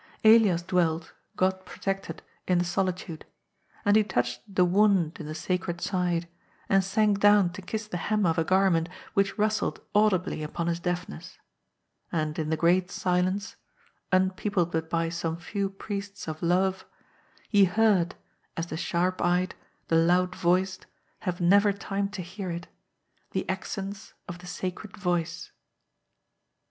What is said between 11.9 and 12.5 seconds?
and in